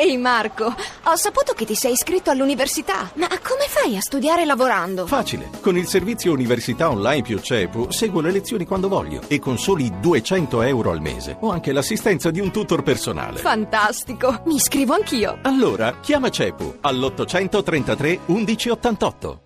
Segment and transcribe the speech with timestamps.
[0.00, 3.10] Ehi Marco, ho saputo che ti sei iscritto all'università.
[3.14, 5.08] Ma come fai a studiare lavorando?
[5.08, 5.50] Facile.
[5.60, 9.92] Con il servizio Università Online più CEPU seguo le lezioni quando voglio e con soli
[9.98, 13.40] 200 euro al mese ho anche l'assistenza di un tutor personale.
[13.40, 15.40] Fantastico, mi iscrivo anch'io.
[15.42, 19.40] Allora, chiama CEPU all'833 1188.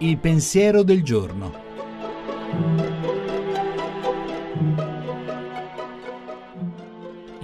[0.00, 1.61] Il pensiero del giorno.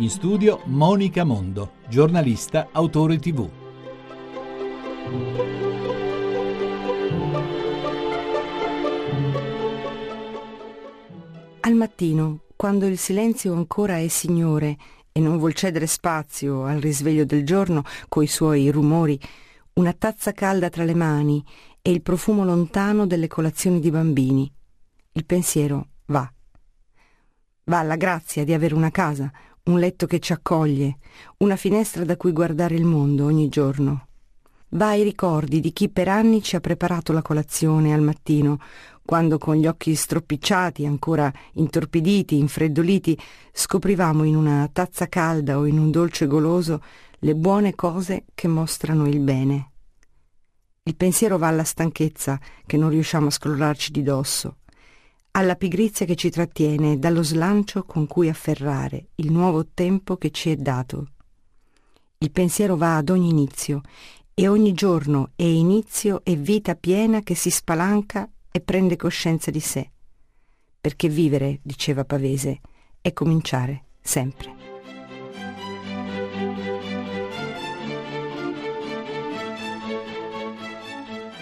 [0.01, 3.51] In studio Monica Mondo, giornalista, autore tv.
[11.59, 14.77] Al mattino, quando il silenzio ancora è signore
[15.11, 19.19] e non vuol cedere spazio al risveglio del giorno coi suoi rumori,
[19.75, 21.45] una tazza calda tra le mani
[21.83, 24.49] e il profumo lontano delle colazioni di bambini.
[25.15, 26.33] Il pensiero va.
[27.65, 29.33] Va alla grazia di avere una casa,
[29.69, 30.99] un letto che ci accoglie,
[31.39, 34.07] una finestra da cui guardare il mondo ogni giorno.
[34.71, 38.59] Va ai ricordi di chi per anni ci ha preparato la colazione al mattino,
[39.03, 43.19] quando con gli occhi stropicciati, ancora intorpiditi, infreddoliti,
[43.53, 46.83] scoprivamo in una tazza calda o in un dolce goloso
[47.21, 49.71] le buone cose che mostrano il bene.
[50.83, 54.57] Il pensiero va alla stanchezza che non riusciamo a scrollarci di dosso,
[55.39, 60.51] alla pigrizia che ci trattiene dallo slancio con cui afferrare il nuovo tempo che ci
[60.51, 61.11] è dato.
[62.19, 63.83] Il pensiero va ad ogni inizio
[64.35, 69.61] e ogni giorno è inizio e vita piena che si spalanca e prende coscienza di
[69.61, 69.89] sé.
[70.81, 72.61] Perché vivere, diceva Pavese,
[73.01, 74.58] è cominciare sempre.